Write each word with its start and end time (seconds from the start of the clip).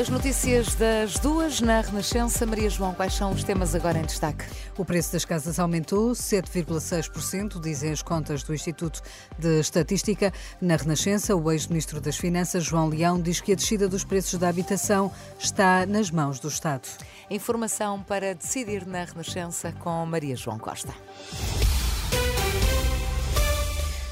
As 0.00 0.08
notícias 0.08 0.74
das 0.76 1.18
duas 1.18 1.60
na 1.60 1.82
Renascença. 1.82 2.46
Maria 2.46 2.70
João, 2.70 2.94
quais 2.94 3.12
são 3.12 3.32
os 3.32 3.44
temas 3.44 3.74
agora 3.74 3.98
em 3.98 4.06
destaque? 4.06 4.46
O 4.78 4.82
preço 4.82 5.12
das 5.12 5.26
casas 5.26 5.58
aumentou 5.58 6.12
7,6%, 6.12 7.60
dizem 7.60 7.92
as 7.92 8.00
contas 8.00 8.42
do 8.42 8.54
Instituto 8.54 9.02
de 9.38 9.60
Estatística. 9.60 10.32
Na 10.58 10.76
Renascença, 10.76 11.36
o 11.36 11.52
ex-ministro 11.52 12.00
das 12.00 12.16
Finanças, 12.16 12.64
João 12.64 12.88
Leão, 12.88 13.20
diz 13.20 13.42
que 13.42 13.52
a 13.52 13.54
descida 13.54 13.90
dos 13.90 14.02
preços 14.02 14.38
da 14.38 14.48
habitação 14.48 15.12
está 15.38 15.84
nas 15.84 16.10
mãos 16.10 16.40
do 16.40 16.48
Estado. 16.48 16.88
Informação 17.28 18.02
para 18.02 18.34
decidir 18.34 18.86
na 18.86 19.04
Renascença 19.04 19.70
com 19.80 20.06
Maria 20.06 20.34
João 20.34 20.58
Costa. 20.58 20.94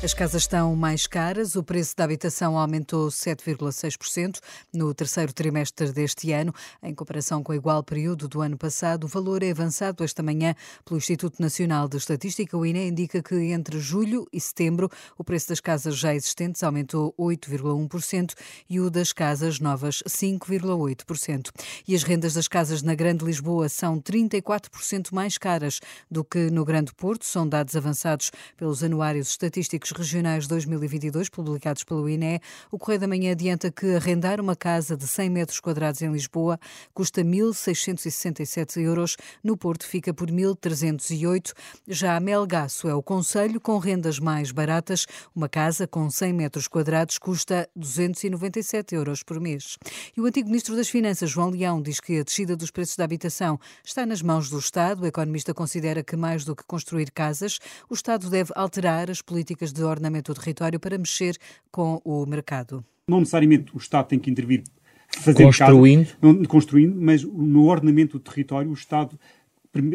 As 0.00 0.14
casas 0.14 0.42
estão 0.42 0.76
mais 0.76 1.08
caras, 1.08 1.56
o 1.56 1.62
preço 1.64 1.96
da 1.96 2.04
habitação 2.04 2.56
aumentou 2.56 3.08
7,6% 3.08 4.38
no 4.72 4.94
terceiro 4.94 5.32
trimestre 5.32 5.90
deste 5.90 6.30
ano, 6.30 6.54
em 6.80 6.94
comparação 6.94 7.42
com 7.42 7.50
o 7.50 7.54
igual 7.56 7.82
período 7.82 8.28
do 8.28 8.40
ano 8.40 8.56
passado. 8.56 9.04
O 9.04 9.08
valor 9.08 9.42
é 9.42 9.50
avançado 9.50 10.04
esta 10.04 10.22
manhã 10.22 10.54
pelo 10.84 10.98
Instituto 10.98 11.42
Nacional 11.42 11.88
de 11.88 11.96
Estatística. 11.96 12.56
O 12.56 12.64
INE 12.64 12.86
indica 12.86 13.20
que 13.20 13.34
entre 13.34 13.80
julho 13.80 14.24
e 14.32 14.40
setembro 14.40 14.88
o 15.18 15.24
preço 15.24 15.48
das 15.48 15.58
casas 15.58 15.96
já 15.96 16.14
existentes 16.14 16.62
aumentou 16.62 17.12
8,1% 17.18 18.34
e 18.70 18.78
o 18.78 18.88
das 18.90 19.12
casas 19.12 19.58
novas 19.58 20.00
5,8%. 20.08 21.50
E 21.88 21.96
as 21.96 22.04
rendas 22.04 22.34
das 22.34 22.46
casas 22.46 22.82
na 22.82 22.94
Grande 22.94 23.24
Lisboa 23.24 23.68
são 23.68 24.00
34% 24.00 25.12
mais 25.12 25.36
caras 25.38 25.80
do 26.08 26.22
que 26.22 26.52
no 26.52 26.64
Grande 26.64 26.94
Porto, 26.94 27.26
são 27.26 27.48
dados 27.48 27.74
avançados 27.74 28.30
pelos 28.56 28.84
anuários 28.84 29.30
estatísticos 29.30 29.87
Regionais 29.90 30.46
2022, 30.46 31.28
publicados 31.28 31.84
pelo 31.84 32.08
INE, 32.08 32.40
o 32.70 32.78
Correio 32.78 33.00
da 33.00 33.08
Manhã 33.08 33.32
adianta 33.32 33.70
que 33.70 33.94
arrendar 33.94 34.40
uma 34.40 34.56
casa 34.56 34.96
de 34.96 35.06
100 35.06 35.30
metros 35.30 35.60
quadrados 35.60 36.02
em 36.02 36.10
Lisboa 36.10 36.58
custa 36.94 37.22
1.667 37.22 38.80
euros, 38.82 39.16
no 39.42 39.56
Porto 39.56 39.86
fica 39.86 40.12
por 40.12 40.30
1.308. 40.30 41.52
Já 41.86 42.18
Melgaço 42.20 42.88
é 42.88 42.94
o 42.94 43.02
conselho 43.02 43.60
com 43.60 43.78
rendas 43.78 44.18
mais 44.18 44.50
baratas. 44.50 45.06
Uma 45.34 45.48
casa 45.48 45.86
com 45.86 46.10
100 46.10 46.32
metros 46.32 46.68
quadrados 46.68 47.18
custa 47.18 47.68
297 47.74 48.94
euros 48.94 49.22
por 49.22 49.40
mês. 49.40 49.78
E 50.16 50.20
o 50.20 50.26
antigo 50.26 50.48
Ministro 50.48 50.76
das 50.76 50.88
Finanças, 50.88 51.30
João 51.30 51.50
Leão, 51.50 51.80
diz 51.80 52.00
que 52.00 52.18
a 52.18 52.22
descida 52.22 52.56
dos 52.56 52.70
preços 52.70 52.96
da 52.96 53.04
habitação 53.04 53.58
está 53.84 54.04
nas 54.04 54.22
mãos 54.22 54.50
do 54.50 54.58
Estado. 54.58 55.02
O 55.02 55.06
economista 55.06 55.54
considera 55.54 56.02
que 56.02 56.16
mais 56.16 56.44
do 56.44 56.54
que 56.54 56.64
construir 56.64 57.10
casas, 57.10 57.58
o 57.88 57.94
Estado 57.94 58.28
deve 58.28 58.52
alterar 58.54 59.10
as 59.10 59.22
políticas 59.22 59.72
de 59.72 59.77
de 59.78 59.84
ordenamento 59.84 60.32
do 60.32 60.40
território 60.40 60.78
para 60.78 60.98
mexer 60.98 61.36
com 61.70 62.00
o 62.04 62.26
mercado. 62.26 62.84
Não 63.08 63.20
necessariamente 63.20 63.74
o 63.74 63.78
Estado 63.78 64.08
tem 64.08 64.18
que 64.18 64.30
intervir 64.30 64.62
fazendo 65.08 65.46
construindo. 65.46 66.06
Casa, 66.06 66.18
não, 66.20 66.44
construindo, 66.44 67.00
mas 67.00 67.22
no 67.22 67.66
ordenamento 67.66 68.18
do 68.18 68.22
território, 68.22 68.70
o 68.70 68.74
Estado, 68.74 69.18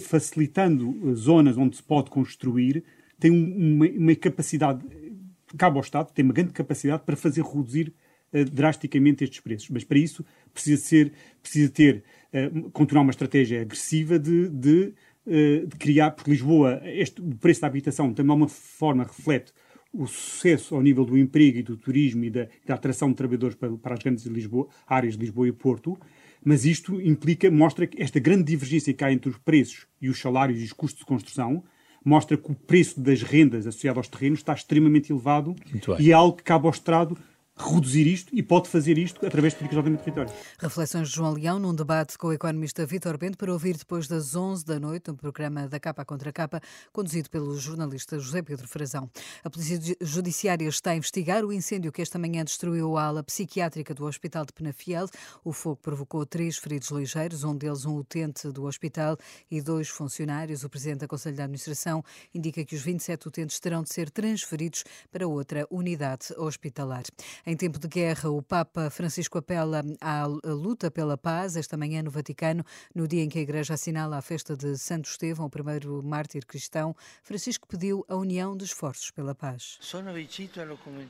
facilitando 0.00 1.14
zonas 1.14 1.56
onde 1.56 1.76
se 1.76 1.82
pode 1.82 2.10
construir, 2.10 2.84
tem 3.18 3.30
uma, 3.30 3.86
uma 3.86 4.14
capacidade, 4.14 4.84
cabe 5.56 5.76
ao 5.76 5.82
Estado, 5.82 6.12
tem 6.12 6.24
uma 6.24 6.34
grande 6.34 6.52
capacidade 6.52 7.02
para 7.04 7.16
fazer 7.16 7.42
reduzir 7.42 7.92
uh, 8.32 8.44
drasticamente 8.44 9.24
estes 9.24 9.40
preços. 9.40 9.70
Mas 9.70 9.84
para 9.84 9.98
isso 9.98 10.24
precisa, 10.52 10.82
ser, 10.82 11.12
precisa 11.42 11.70
ter, 11.70 12.04
uh, 12.32 12.70
continuar 12.70 13.02
uma 13.02 13.10
estratégia 13.10 13.62
agressiva 13.62 14.18
de, 14.18 14.48
de, 14.48 14.92
uh, 15.26 15.66
de 15.66 15.76
criar, 15.78 16.10
porque 16.10 16.30
Lisboa, 16.30 16.80
este, 16.84 17.20
o 17.20 17.34
preço 17.36 17.60
da 17.60 17.66
habitação 17.66 18.12
também 18.12 18.36
de 18.36 18.42
uma 18.42 18.48
forma 18.48 19.04
reflete 19.04 19.52
o 19.96 20.06
sucesso 20.06 20.74
ao 20.74 20.82
nível 20.82 21.04
do 21.04 21.16
emprego 21.16 21.58
e 21.58 21.62
do 21.62 21.76
turismo 21.76 22.24
e 22.24 22.30
da, 22.30 22.46
da 22.66 22.74
atração 22.74 23.08
de 23.08 23.16
trabalhadores 23.16 23.56
para, 23.56 23.72
para 23.76 23.94
as 23.94 24.00
grandes 24.00 24.24
de 24.24 24.30
Lisboa, 24.30 24.68
áreas 24.86 25.14
de 25.14 25.20
Lisboa 25.20 25.48
e 25.48 25.52
Porto, 25.52 25.98
mas 26.44 26.64
isto 26.64 27.00
implica, 27.00 27.50
mostra 27.50 27.86
que 27.86 28.00
esta 28.00 28.20
grande 28.20 28.44
divergência 28.44 28.92
que 28.92 29.02
há 29.02 29.12
entre 29.12 29.30
os 29.30 29.38
preços 29.38 29.86
e 30.00 30.08
os 30.08 30.20
salários 30.20 30.60
e 30.60 30.64
os 30.64 30.72
custos 30.72 31.00
de 31.00 31.06
construção 31.06 31.64
mostra 32.04 32.36
que 32.36 32.52
o 32.52 32.54
preço 32.54 33.00
das 33.00 33.22
rendas 33.22 33.66
associado 33.66 33.98
aos 33.98 34.06
terrenos 34.06 34.38
está 34.38 34.52
extremamente 34.52 35.12
elevado 35.12 35.56
e 35.98 36.10
é 36.10 36.14
algo 36.14 36.36
que 36.36 36.44
cabe 36.44 36.66
ao 36.66 36.70
Estado 36.70 37.18
reduzir 37.56 38.06
isto 38.06 38.34
e 38.34 38.42
pode 38.42 38.68
fazer 38.68 38.98
isto 38.98 39.24
através 39.24 39.54
de 39.54 39.58
políticas 39.58 39.70
de 39.70 39.76
ordenamento 39.78 40.04
território. 40.04 40.32
Reflexões 40.58 41.08
de 41.08 41.14
João 41.14 41.32
Leão 41.32 41.58
num 41.58 41.74
debate 41.74 42.18
com 42.18 42.28
o 42.28 42.32
economista 42.32 42.84
Vítor 42.84 43.16
Bento 43.16 43.38
para 43.38 43.52
ouvir 43.52 43.76
depois 43.76 44.06
das 44.06 44.36
11 44.36 44.64
da 44.64 44.78
noite 44.78 45.08
no 45.08 45.16
programa 45.16 45.66
da 45.66 45.80
Capa 45.80 46.04
contra 46.04 46.32
Capa, 46.32 46.60
conduzido 46.92 47.30
pelo 47.30 47.58
jornalista 47.58 48.18
José 48.18 48.42
Pedro 48.42 48.68
Frazão. 48.68 49.10
A 49.42 49.48
Polícia 49.48 49.96
Judiciária 50.00 50.68
está 50.68 50.90
a 50.90 50.96
investigar 50.96 51.44
o 51.44 51.52
incêndio 51.52 51.90
que 51.90 52.02
esta 52.02 52.18
manhã 52.18 52.44
destruiu 52.44 52.96
a 52.96 53.04
ala 53.04 53.22
psiquiátrica 53.22 53.94
do 53.94 54.04
Hospital 54.04 54.44
de 54.44 54.52
Penafiel. 54.52 55.08
O 55.42 55.52
fogo 55.52 55.76
provocou 55.76 56.26
três 56.26 56.58
feridos 56.58 56.90
ligeiros, 56.90 57.42
um 57.42 57.56
deles 57.56 57.86
um 57.86 57.96
utente 57.96 58.48
do 58.48 58.64
hospital 58.64 59.16
e 59.50 59.62
dois 59.62 59.88
funcionários. 59.88 60.62
O 60.62 60.68
presidente 60.68 61.00
da 61.00 61.08
Conselho 61.08 61.36
de 61.36 61.42
Administração 61.42 62.04
indica 62.34 62.64
que 62.64 62.74
os 62.74 62.82
27 62.82 63.28
utentes 63.28 63.58
terão 63.58 63.82
de 63.82 63.92
ser 63.92 64.10
transferidos 64.10 64.84
para 65.10 65.26
outra 65.26 65.66
unidade 65.70 66.26
hospitalar. 66.36 67.04
Em 67.48 67.56
tempo 67.56 67.78
de 67.78 67.86
guerra, 67.86 68.28
o 68.28 68.42
Papa 68.42 68.90
Francisco 68.90 69.38
apela 69.38 69.80
à 70.00 70.26
luta 70.26 70.90
pela 70.90 71.16
paz 71.16 71.54
esta 71.54 71.76
manhã 71.76 72.02
no 72.02 72.10
Vaticano, 72.10 72.64
no 72.92 73.06
dia 73.06 73.22
em 73.22 73.28
que 73.28 73.38
a 73.38 73.40
Igreja 73.40 73.74
assinala 73.74 74.16
a 74.16 74.20
festa 74.20 74.56
de 74.56 74.76
Santo 74.76 75.08
Estevão, 75.08 75.46
o 75.46 75.48
primeiro 75.48 76.02
mártir 76.02 76.44
cristão. 76.44 76.92
Francisco 77.22 77.68
pediu 77.68 78.04
a 78.08 78.16
união 78.16 78.56
de 78.56 78.64
esforços 78.64 79.12
pela 79.12 79.32
paz. 79.32 79.78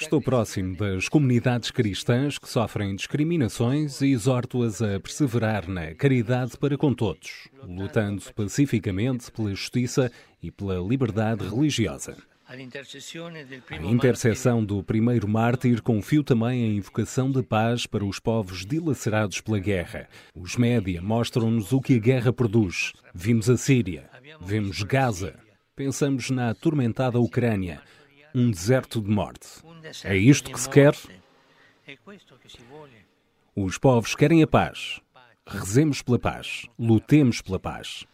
Estou 0.00 0.22
próximo 0.22 0.74
das 0.74 1.06
comunidades 1.06 1.70
cristãs 1.70 2.38
que 2.38 2.48
sofrem 2.48 2.96
discriminações 2.96 4.00
e 4.00 4.12
exorto-as 4.12 4.80
a 4.80 4.98
perseverar 4.98 5.68
na 5.68 5.94
caridade 5.94 6.56
para 6.56 6.78
com 6.78 6.94
todos, 6.94 7.50
lutando 7.62 8.22
pacificamente 8.32 9.30
pela 9.30 9.50
justiça 9.50 10.10
e 10.42 10.50
pela 10.50 10.80
liberdade 10.80 11.46
religiosa. 11.46 12.16
A 12.52 13.90
intercessão 13.90 14.62
do 14.62 14.82
primeiro 14.82 15.26
mártir 15.26 15.80
confio 15.80 16.22
também 16.22 16.64
a 16.64 16.68
invocação 16.68 17.30
de 17.30 17.42
paz 17.42 17.86
para 17.86 18.04
os 18.04 18.18
povos 18.20 18.66
dilacerados 18.66 19.40
pela 19.40 19.58
guerra. 19.58 20.06
Os 20.34 20.56
média 20.58 21.00
mostram-nos 21.00 21.72
o 21.72 21.80
que 21.80 21.94
a 21.94 21.98
guerra 21.98 22.30
produz. 22.30 22.92
Vimos 23.14 23.48
a 23.48 23.56
Síria, 23.56 24.10
vemos 24.38 24.82
Gaza, 24.82 25.34
pensamos 25.74 26.28
na 26.28 26.50
atormentada 26.50 27.18
Ucrânia, 27.18 27.80
um 28.34 28.50
deserto 28.50 29.00
de 29.00 29.08
morte. 29.08 29.48
É 30.04 30.14
isto 30.14 30.52
que 30.52 30.60
se 30.60 30.68
quer? 30.68 30.94
Os 33.56 33.78
povos 33.78 34.14
querem 34.14 34.42
a 34.42 34.46
paz. 34.46 35.00
Rezemos 35.44 36.00
pela 36.02 36.20
paz, 36.20 36.66
lutemos 36.78 37.42
pela 37.42 37.58
paz. 37.58 38.06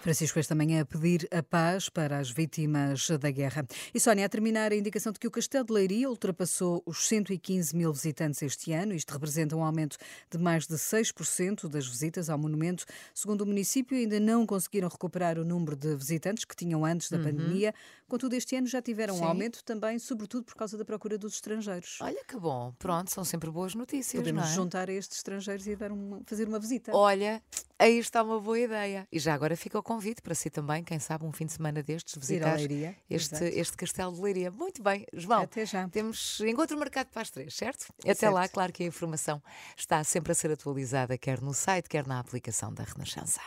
Francisco 0.00 0.38
esta 0.38 0.54
manhã 0.54 0.82
a 0.82 0.84
pedir 0.84 1.28
a 1.32 1.42
paz 1.42 1.88
para 1.88 2.18
as 2.18 2.30
vítimas 2.30 3.10
da 3.18 3.28
guerra. 3.28 3.66
E 3.92 3.98
Sónia, 3.98 4.24
a 4.24 4.28
terminar 4.28 4.70
a 4.70 4.76
indicação 4.76 5.12
de 5.12 5.18
que 5.18 5.26
o 5.26 5.30
Castelo 5.30 5.66
de 5.66 5.72
Leiria 5.72 6.08
ultrapassou 6.08 6.80
os 6.86 7.08
115 7.08 7.76
mil 7.76 7.92
visitantes 7.92 8.40
este 8.40 8.72
ano. 8.72 8.94
Isto 8.94 9.12
representa 9.12 9.56
um 9.56 9.64
aumento 9.64 9.96
de 10.30 10.38
mais 10.38 10.64
de 10.64 10.76
6% 10.76 11.68
das 11.68 11.88
visitas 11.88 12.30
ao 12.30 12.38
monumento. 12.38 12.84
Segundo 13.12 13.40
o 13.40 13.46
município, 13.46 13.96
ainda 13.96 14.20
não 14.20 14.46
conseguiram 14.46 14.88
recuperar 14.88 15.40
o 15.40 15.44
número 15.44 15.74
de 15.74 15.96
visitantes 15.96 16.44
que 16.44 16.54
tinham 16.54 16.84
antes 16.84 17.10
da 17.10 17.16
uhum. 17.16 17.24
pandemia. 17.24 17.74
Contudo, 18.06 18.34
este 18.34 18.54
ano 18.54 18.68
já 18.68 18.80
tiveram 18.80 19.16
Sim. 19.16 19.22
um 19.22 19.24
aumento 19.24 19.64
também, 19.64 19.98
sobretudo 19.98 20.44
por 20.44 20.54
causa 20.54 20.78
da 20.78 20.84
procura 20.84 21.18
dos 21.18 21.34
estrangeiros. 21.34 21.98
Olha 22.00 22.24
que 22.24 22.36
bom. 22.38 22.72
Pronto, 22.78 23.12
são 23.12 23.24
sempre 23.24 23.50
boas 23.50 23.74
notícias. 23.74 24.22
Podemos 24.22 24.50
é? 24.50 24.54
juntar 24.54 24.88
a 24.88 24.92
estes 24.92 25.18
estrangeiros 25.18 25.47
e 25.56 25.76
dar 25.76 25.92
uma, 25.92 26.20
fazer 26.26 26.46
uma 26.46 26.58
visita. 26.58 26.94
Olha, 26.94 27.42
aí 27.78 27.98
está 27.98 28.22
uma 28.22 28.40
boa 28.40 28.58
ideia. 28.58 29.06
E 29.10 29.18
já 29.18 29.34
agora 29.34 29.56
fica 29.56 29.78
o 29.78 29.82
convite 29.82 30.20
para 30.22 30.34
si 30.34 30.50
também, 30.50 30.82
quem 30.82 30.98
sabe, 30.98 31.24
um 31.24 31.32
fim 31.32 31.46
de 31.46 31.52
semana 31.52 31.82
destes, 31.82 32.16
visitar 32.16 32.58
este, 33.08 33.44
este 33.44 33.76
castelo 33.76 34.12
de 34.12 34.20
Leiria. 34.20 34.50
Muito 34.50 34.82
bem, 34.82 35.06
João. 35.12 35.42
Até 35.42 35.64
já. 35.64 35.88
Temos 35.88 36.40
encontro 36.40 36.78
marcado 36.78 37.10
para 37.10 37.22
as 37.22 37.30
três, 37.30 37.54
certo? 37.54 37.86
Até 38.00 38.14
certo. 38.14 38.34
lá, 38.34 38.48
claro 38.48 38.72
que 38.72 38.82
a 38.82 38.86
informação 38.86 39.42
está 39.76 40.02
sempre 40.04 40.32
a 40.32 40.34
ser 40.34 40.50
atualizada, 40.50 41.16
quer 41.16 41.40
no 41.40 41.54
site, 41.54 41.88
quer 41.88 42.06
na 42.06 42.18
aplicação 42.18 42.72
da 42.72 42.84
Renascença. 42.84 43.40